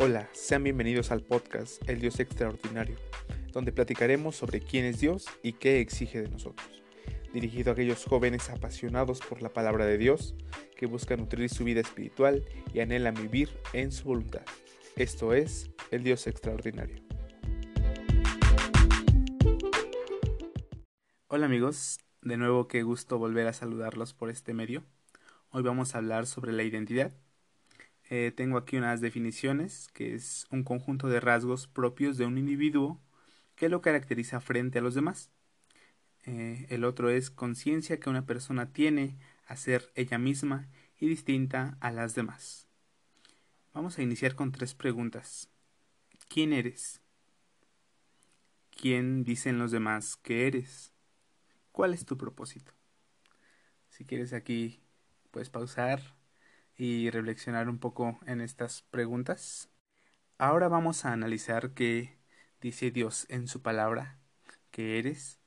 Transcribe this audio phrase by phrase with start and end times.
[0.00, 2.94] Hola, sean bienvenidos al podcast El Dios Extraordinario,
[3.52, 6.68] donde platicaremos sobre quién es Dios y qué exige de nosotros.
[7.32, 10.36] Dirigido a aquellos jóvenes apasionados por la palabra de Dios,
[10.76, 14.42] que buscan nutrir su vida espiritual y anhelan vivir en su voluntad.
[14.94, 17.02] Esto es El Dios Extraordinario.
[21.26, 24.84] Hola amigos, de nuevo qué gusto volver a saludarlos por este medio.
[25.50, 27.10] Hoy vamos a hablar sobre la identidad
[28.10, 33.00] eh, tengo aquí unas definiciones, que es un conjunto de rasgos propios de un individuo
[33.54, 35.30] que lo caracteriza frente a los demás.
[36.24, 40.68] Eh, el otro es conciencia que una persona tiene a ser ella misma
[40.98, 42.66] y distinta a las demás.
[43.74, 45.50] Vamos a iniciar con tres preguntas.
[46.28, 47.02] ¿Quién eres?
[48.70, 50.92] ¿Quién dicen los demás que eres?
[51.72, 52.72] ¿Cuál es tu propósito?
[53.90, 54.80] Si quieres aquí,
[55.30, 56.17] puedes pausar
[56.78, 59.68] y reflexionar un poco en estas preguntas.
[60.38, 62.16] Ahora vamos a analizar qué
[62.60, 64.20] dice Dios en su palabra,
[64.70, 65.40] que eres.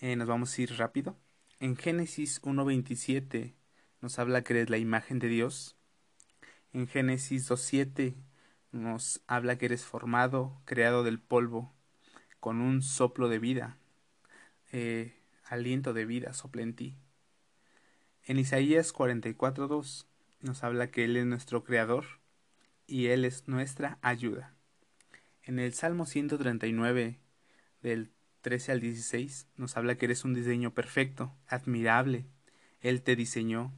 [0.00, 1.18] Eh, nos vamos a ir rápido.
[1.60, 3.54] En Génesis 1.27
[4.00, 5.76] nos habla que eres la imagen de Dios.
[6.72, 8.16] En Génesis 2.7
[8.72, 11.74] nos habla que eres formado, creado del polvo,
[12.40, 13.76] con un soplo de vida,
[14.72, 16.96] eh, aliento de vida sopla en ti.
[18.24, 20.06] En Isaías 44.2
[20.42, 22.04] nos habla que Él es nuestro creador
[22.86, 24.54] y Él es nuestra ayuda.
[25.42, 27.18] En el Salmo 139,
[27.80, 28.10] del
[28.42, 32.26] 13 al 16, nos habla que eres un diseño perfecto, admirable.
[32.80, 33.72] Él te diseñó.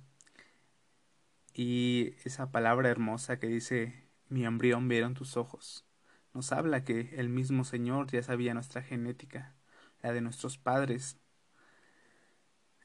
[1.55, 5.85] Y esa palabra hermosa que dice, mi embrión vieron tus ojos,
[6.33, 9.55] nos habla que el mismo Señor ya sabía nuestra genética,
[10.03, 11.17] la de nuestros padres.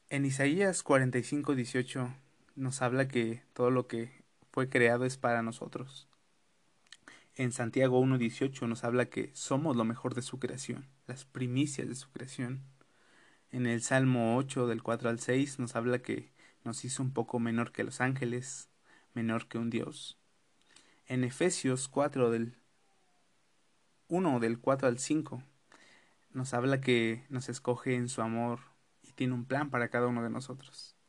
[0.08, 2.14] En Isaías 45, 18
[2.60, 4.22] nos habla que todo lo que
[4.52, 6.06] fue creado es para nosotros.
[7.34, 11.94] En Santiago 1.18 nos habla que somos lo mejor de su creación, las primicias de
[11.94, 12.60] su creación.
[13.50, 17.38] En el Salmo 8 del 4 al 6 nos habla que nos hizo un poco
[17.38, 18.68] menor que los ángeles,
[19.14, 20.18] menor que un Dios.
[21.06, 22.54] En Efesios 4 del
[24.08, 25.42] 1 del 4 al 5
[26.34, 28.60] nos habla que nos escoge en su amor
[29.02, 30.99] y tiene un plan para cada uno de nosotros.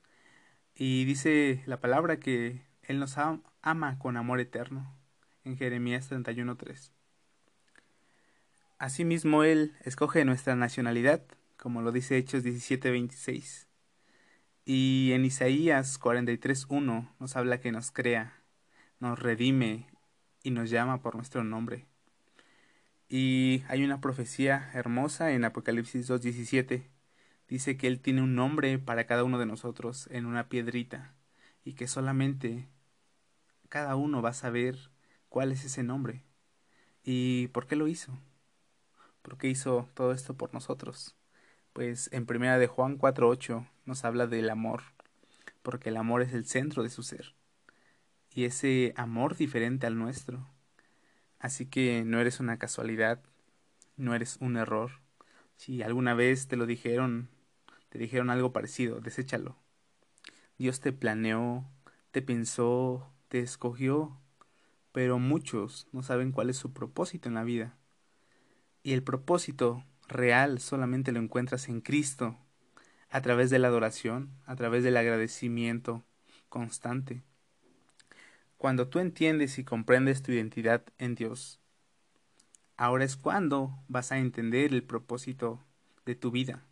[0.75, 4.95] Y dice la palabra que Él nos ama con amor eterno,
[5.43, 6.91] en Jeremías 31.3.
[8.77, 11.23] Asimismo, Él escoge nuestra nacionalidad,
[11.57, 13.67] como lo dice Hechos 17.26.
[14.65, 18.41] Y en Isaías 43.1 nos habla que nos crea,
[18.99, 19.87] nos redime
[20.43, 21.85] y nos llama por nuestro nombre.
[23.09, 26.83] Y hay una profecía hermosa en Apocalipsis 2.17
[27.51, 31.13] dice que Él tiene un nombre para cada uno de nosotros en una piedrita
[31.65, 32.69] y que solamente
[33.67, 34.89] cada uno va a saber
[35.27, 36.23] cuál es ese nombre
[37.03, 38.17] y por qué lo hizo.
[39.21, 41.17] ¿Por qué hizo todo esto por nosotros?
[41.73, 44.83] Pues en primera de Juan 4:8 nos habla del amor,
[45.61, 47.35] porque el amor es el centro de su ser
[48.33, 50.47] y ese amor diferente al nuestro.
[51.37, 53.21] Así que no eres una casualidad,
[53.97, 55.01] no eres un error.
[55.57, 57.29] Si alguna vez te lo dijeron
[57.91, 59.57] te dijeron algo parecido, deséchalo.
[60.57, 61.65] Dios te planeó,
[62.11, 64.17] te pensó, te escogió,
[64.93, 67.75] pero muchos no saben cuál es su propósito en la vida.
[68.81, 72.37] Y el propósito real solamente lo encuentras en Cristo,
[73.09, 76.01] a través de la adoración, a través del agradecimiento
[76.47, 77.21] constante.
[78.57, 81.59] Cuando tú entiendes y comprendes tu identidad en Dios,
[82.77, 85.59] ahora es cuando vas a entender el propósito
[86.05, 86.63] de tu vida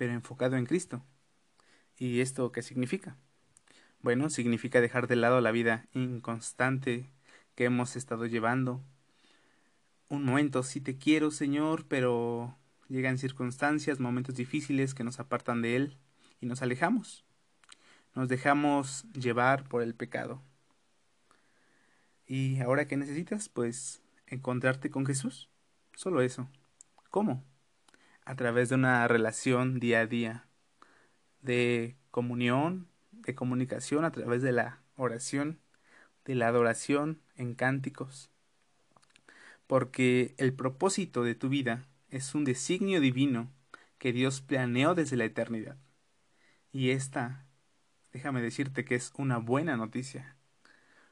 [0.00, 1.04] pero enfocado en Cristo.
[1.98, 3.18] ¿Y esto qué significa?
[4.00, 7.10] Bueno, significa dejar de lado la vida inconstante
[7.54, 8.82] que hemos estado llevando.
[10.08, 12.56] Un momento, sí te quiero, Señor, pero
[12.88, 15.98] llegan circunstancias, momentos difíciles que nos apartan de Él
[16.40, 17.26] y nos alejamos.
[18.14, 20.40] Nos dejamos llevar por el pecado.
[22.26, 23.50] ¿Y ahora qué necesitas?
[23.50, 25.50] Pues encontrarte con Jesús.
[25.94, 26.48] Solo eso.
[27.10, 27.44] ¿Cómo?
[28.30, 30.46] A través de una relación día a día,
[31.42, 35.58] de comunión, de comunicación a través de la oración,
[36.24, 38.30] de la adoración en cánticos.
[39.66, 43.50] Porque el propósito de tu vida es un designio divino
[43.98, 45.76] que Dios planeó desde la eternidad.
[46.70, 47.44] Y esta,
[48.12, 50.36] déjame decirte que es una buena noticia,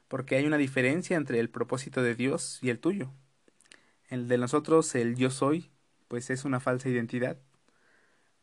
[0.07, 3.11] porque hay una diferencia entre el propósito de Dios y el tuyo.
[4.07, 5.69] El de nosotros, el yo soy,
[6.09, 7.37] pues es una falsa identidad,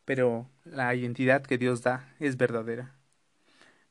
[0.07, 2.95] pero la identidad que Dios da es verdadera,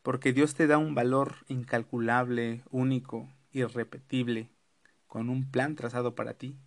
[0.02, 4.50] porque Dios te da un valor incalculable, único, irrepetible,
[5.08, 6.58] con un plan trazado para ti.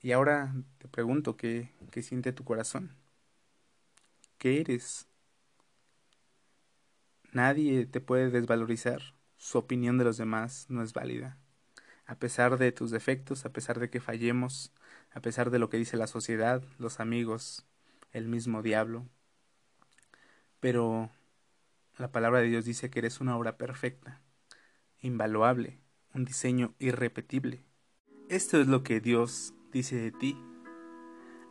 [0.00, 2.96] Y ahora te pregunto, ¿qué, qué siente tu corazón?
[4.38, 5.06] ¿Qué eres?
[7.32, 9.02] Nadie te puede desvalorizar.
[9.36, 11.36] Su opinión de los demás no es válida.
[12.06, 14.72] A pesar de tus defectos, a pesar de que fallemos,
[15.18, 17.66] a pesar de lo que dice la sociedad, los amigos,
[18.12, 19.04] el mismo diablo.
[20.60, 21.10] Pero
[21.96, 24.20] la palabra de Dios dice que eres una obra perfecta,
[25.00, 25.80] invaluable,
[26.14, 27.64] un diseño irrepetible.
[28.28, 30.38] Esto es lo que Dios dice de ti.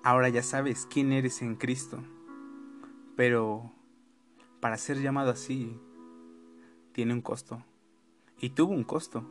[0.01, 2.01] Ahora ya sabes quién eres en Cristo.
[3.17, 3.73] Pero
[4.61, 5.77] para ser llamado así,
[6.93, 7.65] tiene un costo.
[8.39, 9.29] Y tuvo un costo.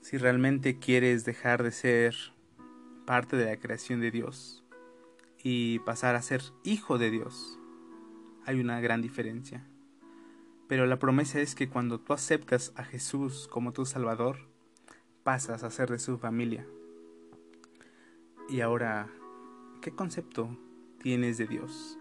[0.00, 2.39] Si realmente quieres dejar de ser
[3.10, 4.62] parte de la creación de Dios
[5.42, 7.58] y pasar a ser hijo de Dios,
[8.46, 9.66] hay una gran diferencia.
[10.68, 14.36] Pero la promesa es que cuando tú aceptas a Jesús como tu Salvador,
[15.24, 16.64] pasas a ser de su familia.
[18.48, 19.10] Y ahora,
[19.82, 20.56] ¿qué concepto
[21.02, 21.98] tienes de Dios?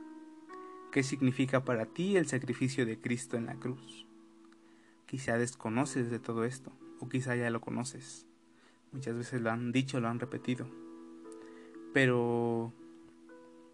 [0.91, 4.05] ¿Qué significa para ti el sacrificio de Cristo en la cruz?
[5.07, 8.27] Quizá desconoces de todo esto, o quizá ya lo conoces.
[8.91, 10.69] Muchas veces lo han dicho, lo han repetido.
[11.93, 12.73] Pero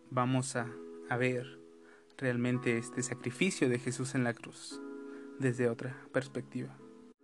[0.09, 0.67] vamos a,
[1.09, 1.59] a ver
[2.17, 4.81] realmente este sacrificio de Jesús en la cruz
[5.39, 6.75] desde otra perspectiva.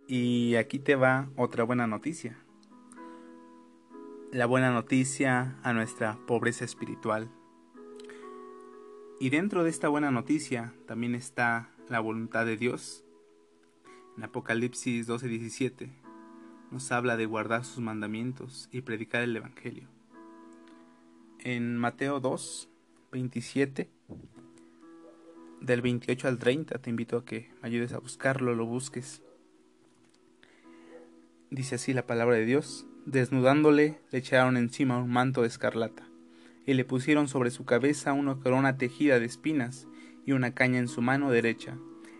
[0.06, 2.36] Y aquí te va otra buena noticia.
[4.32, 7.30] La buena noticia a nuestra pobreza espiritual.
[9.20, 13.04] Y dentro de esta buena noticia también está la voluntad de Dios.
[14.16, 15.90] En Apocalipsis 12:17
[16.70, 19.88] nos habla de guardar sus mandamientos y predicar el Evangelio.
[21.44, 22.68] En Mateo 2,
[23.10, 23.90] 27
[25.60, 26.78] del 28 al 30.
[26.78, 29.22] Te invito a que me ayudes a buscarlo, lo busques.
[31.50, 32.86] Dice así la palabra de Dios.
[33.06, 36.06] Desnudándole, le echaron encima un manto de escarlata,
[36.64, 39.88] y le pusieron sobre su cabeza una corona tejida de espinas
[40.24, 41.76] y una caña en su mano derecha,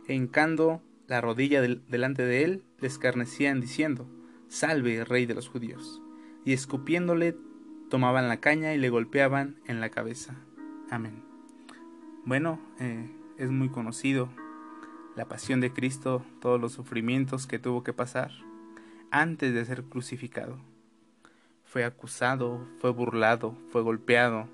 [0.09, 4.09] e hincando la rodilla delante de él, le escarnecían diciendo,
[4.49, 6.03] Salve, rey de los judíos.
[6.45, 7.37] Y escupiéndole,
[7.93, 10.35] tomaban la caña y le golpeaban en la cabeza.
[10.91, 11.23] Amén.
[12.25, 14.31] Bueno, eh, es muy conocido,
[15.15, 18.31] la pasión de Cristo, todos los sufrimientos que tuvo que pasar
[19.11, 20.59] antes de ser crucificado.
[21.67, 24.49] Fue acusado, fue burlado, fue golpeado.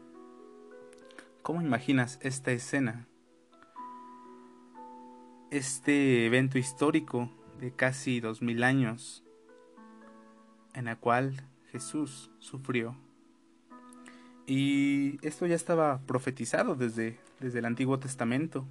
[1.43, 3.07] ¿Cómo imaginas esta escena?
[5.53, 7.31] Este evento histórico
[7.61, 9.23] de casi dos mil años
[10.75, 12.97] en la cual Jesús sufrió.
[14.49, 18.67] Y esto ya estaba profetizado desde desde el Antiguo Testamento.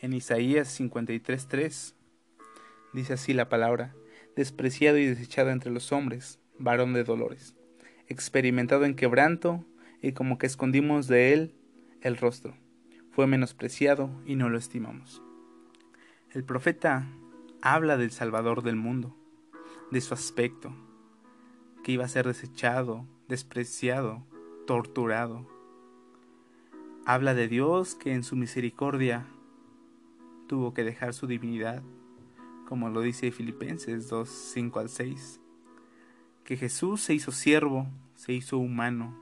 [0.00, 1.94] En Isaías 53:3
[2.92, 3.94] dice así la palabra,
[4.36, 7.54] despreciado y desechado entre los hombres, varón de dolores,
[8.06, 9.64] experimentado en quebranto
[10.00, 11.54] y como que escondimos de él
[12.00, 12.56] el rostro.
[13.10, 15.22] Fue menospreciado y no lo estimamos.
[16.30, 17.08] El profeta
[17.62, 19.16] habla del Salvador del mundo,
[19.90, 20.72] de su aspecto,
[21.82, 24.24] que iba a ser desechado, despreciado,
[24.68, 25.46] torturado,
[27.06, 29.26] Habla de Dios que en su misericordia
[30.46, 31.82] tuvo que dejar su divinidad,
[32.66, 35.40] como lo dice Filipenses 2, 5 al 6,
[36.44, 39.18] que Jesús se hizo siervo, se hizo humano,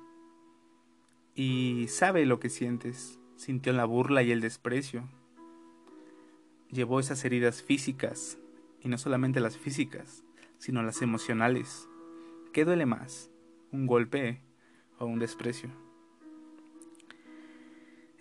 [1.37, 5.09] y sabe lo que sientes, sintió la burla y el desprecio,
[6.73, 8.37] llevó esas heridas físicas,
[8.83, 10.25] y no solamente las físicas,
[10.59, 11.89] sino las emocionales.
[12.53, 13.31] ¿Qué duele más?
[13.71, 14.41] ¿Un golpe
[14.99, 15.71] o un desprecio?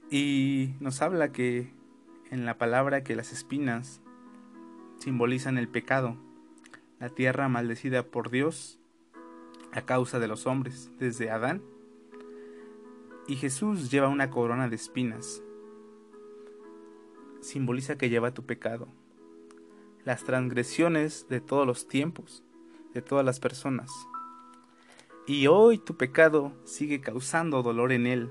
[0.10, 1.74] Y nos habla que
[2.30, 4.02] en la palabra que las espinas
[5.00, 6.18] simbolizan el pecado,
[7.00, 8.80] la tierra maldecida por Dios
[9.72, 11.62] a causa de los hombres, desde Adán.
[13.28, 15.42] Y Jesús lleva una corona de espinas.
[17.42, 18.88] Simboliza que lleva tu pecado,
[20.06, 22.44] las transgresiones de todos los tiempos,
[22.94, 23.92] de todas las personas.
[25.28, 28.30] Y hoy tu pecado sigue causando dolor en él,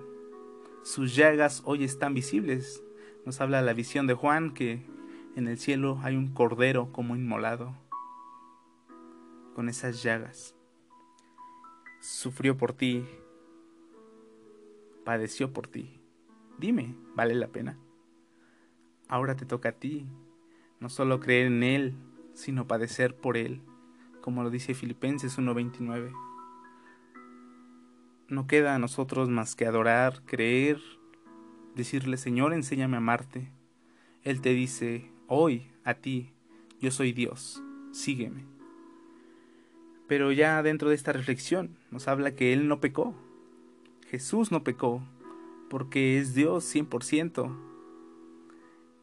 [0.84, 2.84] sus llagas hoy están visibles.
[3.24, 4.86] Nos habla la visión de Juan que
[5.34, 7.74] en el cielo hay un cordero como inmolado
[9.54, 10.54] con esas llagas.
[12.00, 13.04] Sufrió por ti,
[15.04, 16.00] padeció por ti.
[16.58, 17.78] Dime, ¿vale la pena?
[19.08, 20.06] Ahora te toca a ti,
[20.78, 21.94] no solo creer en Él,
[22.34, 23.62] sino padecer por Él,
[24.20, 26.33] como lo dice Filipenses 1.29
[28.34, 30.80] no queda a nosotros más que adorar, creer,
[31.74, 33.50] decirle, Señor, enséñame a amarte.
[34.22, 36.32] Él te dice, hoy, a ti,
[36.80, 37.62] yo soy Dios,
[37.92, 38.44] sígueme.
[40.06, 43.14] Pero ya dentro de esta reflexión nos habla que Él no pecó.
[44.08, 45.02] Jesús no pecó
[45.70, 47.56] porque es Dios 100%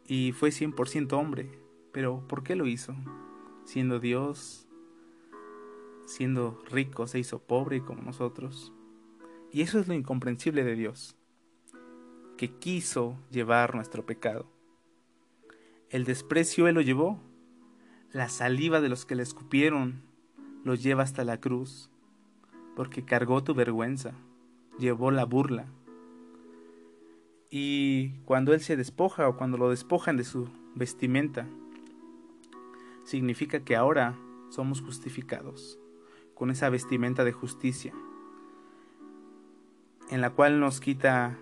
[0.07, 1.49] y fue 100% hombre.
[1.91, 2.95] Pero ¿por qué lo hizo?
[3.65, 4.67] Siendo Dios,
[6.05, 8.71] siendo rico, se hizo pobre como nosotros.
[9.51, 11.15] Y eso es lo incomprensible de Dios,
[12.37, 14.49] que quiso llevar nuestro pecado.
[15.89, 17.19] El desprecio Él lo llevó,
[18.13, 20.03] la saliva de los que le escupieron
[20.63, 21.89] lo lleva hasta la cruz,
[22.75, 24.13] porque cargó tu vergüenza,
[24.79, 25.65] llevó la burla.
[27.49, 31.45] Y cuando Él se despoja o cuando lo despojan de su vestimenta,
[33.03, 34.17] significa que ahora
[34.49, 35.77] somos justificados
[36.35, 37.93] con esa vestimenta de justicia,
[40.11, 41.39] en la cual nos quita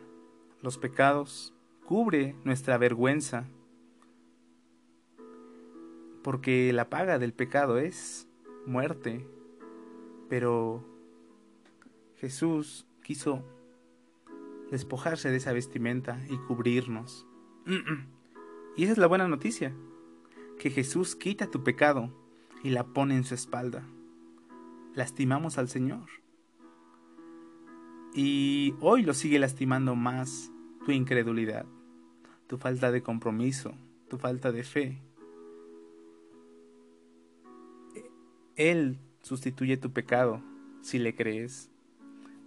[0.62, 1.54] los pecados,
[1.86, 3.46] cubre nuestra vergüenza,
[6.24, 8.28] porque la paga del pecado es
[8.66, 9.28] muerte,
[10.30, 10.86] pero
[12.18, 13.44] Jesús quiso
[14.70, 17.26] despojarse de esa vestimenta y cubrirnos.
[18.78, 19.74] Y esa es la buena noticia,
[20.58, 22.14] que Jesús quita tu pecado
[22.64, 23.84] y la pone en su espalda.
[24.94, 26.08] Lastimamos al Señor.
[28.14, 30.52] Y hoy lo sigue lastimando más
[30.86, 31.66] tu incredulidad,
[32.48, 33.74] tu falta de compromiso,
[34.10, 35.02] tu falta de fe.
[38.56, 40.42] Él sustituye tu pecado
[40.82, 41.70] si le crees,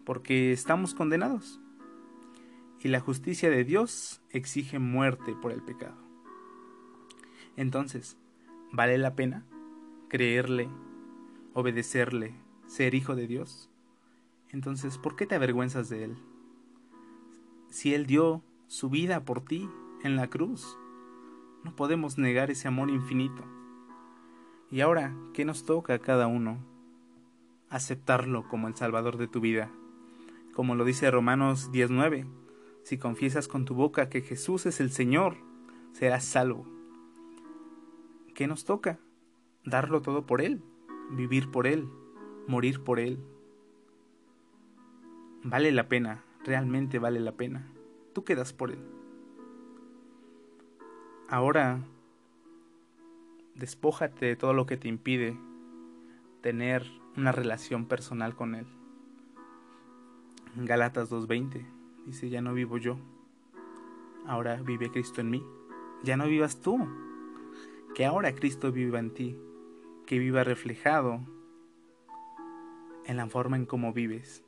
[0.05, 1.61] porque estamos condenados.
[2.81, 5.97] Y la justicia de Dios exige muerte por el pecado.
[7.57, 8.17] Entonces,
[8.73, 9.47] ¿vale la pena
[10.09, 10.69] creerle,
[11.55, 12.35] obedecerle,
[12.67, 13.72] ser hijo de Dios?
[14.53, 16.17] Entonces, ¿por qué te avergüenzas de Él?
[17.71, 19.69] Si Él dio su vida por ti
[20.03, 20.79] en la cruz,
[21.65, 23.43] no podemos negar ese amor infinito.
[24.71, 26.59] Y ahora, ¿qué nos toca a cada uno?
[27.71, 29.71] Aceptarlo como el Salvador de tu vida.
[30.55, 32.27] Como lo dice Romanos 19,
[32.83, 35.37] si confiesas con tu boca que Jesús es el Señor,
[35.93, 36.67] serás salvo.
[38.35, 38.99] ¿Qué nos toca?
[39.65, 40.63] Darlo todo por Él,
[41.11, 41.89] vivir por Él,
[42.49, 43.19] morir por Él.
[45.45, 47.67] Vale la pena, realmente vale la pena.
[48.13, 48.79] Tú quedas por Él.
[51.29, 51.81] Ahora
[53.55, 55.37] despójate de todo lo que te impide
[56.43, 58.67] tener una relación personal con Él.
[60.57, 61.65] Galatas 2.20
[62.07, 62.99] dice, ya no vivo yo,
[64.27, 65.45] ahora vive Cristo en mí.
[66.03, 66.89] Ya no vivas tú,
[67.95, 69.39] que ahora Cristo viva en ti,
[70.05, 71.21] que viva reflejado
[73.07, 74.45] en la forma en cómo vives,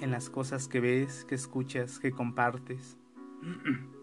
[0.00, 2.96] en las cosas que ves, que escuchas, que compartes.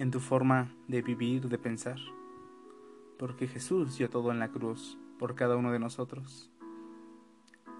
[0.00, 1.98] en tu forma de vivir, de pensar.
[3.18, 6.50] Porque Jesús dio todo en la cruz por cada uno de nosotros.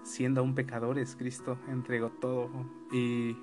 [0.03, 2.51] Siendo aún pecadores, Cristo entregó todo.
[2.91, 3.35] Y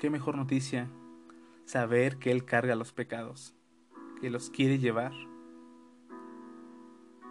[0.00, 0.90] qué mejor noticia
[1.66, 3.54] saber que Él carga los pecados,
[4.20, 5.12] que los quiere llevar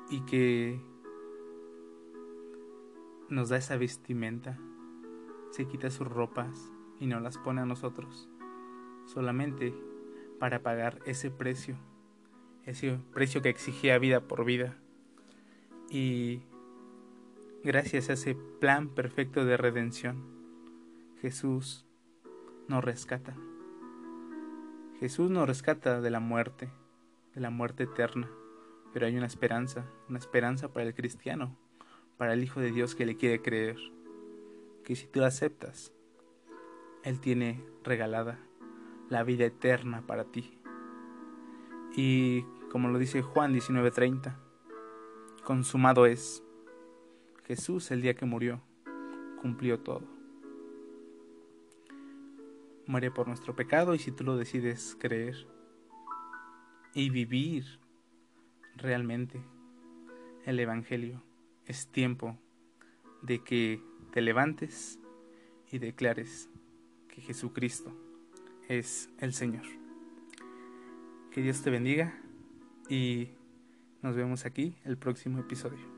[0.09, 0.79] y que
[3.27, 4.57] nos da esa vestimenta,
[5.53, 8.27] se quita sus ropas y no las pone a nosotros.
[9.05, 9.71] Solamente
[10.39, 11.77] para pagar ese precio,
[12.65, 14.75] ese precio que exigía vida por vida.
[15.91, 16.41] Y
[17.63, 20.25] gracias a ese plan perfecto de redención,
[21.21, 21.85] Jesús
[22.67, 23.35] nos rescata.
[24.99, 26.71] Jesús nos rescata de la muerte,
[27.35, 28.27] de la muerte eterna,
[28.91, 31.55] pero hay una esperanza, una esperanza para el cristiano,
[32.17, 33.77] para el Hijo de Dios que le quiere creer,
[34.83, 35.93] que si tú la aceptas,
[37.03, 38.39] Él tiene regalada
[39.09, 40.57] la vida eterna para ti.
[41.95, 44.35] Y como lo dice Juan 19:30,
[45.43, 46.43] consumado es.
[47.45, 48.61] Jesús el día que murió
[49.41, 50.07] cumplió todo.
[52.87, 55.45] Muere por nuestro pecado y si tú lo decides creer
[56.93, 57.79] y vivir
[58.75, 59.43] realmente
[60.45, 61.21] el Evangelio,
[61.65, 62.37] es tiempo
[63.23, 64.99] de que te levantes
[65.71, 66.49] y declares
[67.07, 67.91] que Jesucristo
[68.67, 69.65] es el Señor.
[71.31, 72.21] Que Dios te bendiga
[72.89, 73.29] y
[74.01, 75.92] nos vemos aquí el próximo episodio.